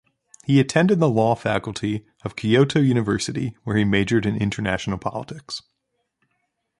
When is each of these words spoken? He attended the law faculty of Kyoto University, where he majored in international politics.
He 0.45 0.59
attended 0.59 0.99
the 0.99 1.07
law 1.07 1.35
faculty 1.35 2.07
of 2.23 2.35
Kyoto 2.35 2.79
University, 2.79 3.55
where 3.65 3.75
he 3.77 3.83
majored 3.83 4.25
in 4.25 4.35
international 4.35 4.97
politics. 4.97 5.61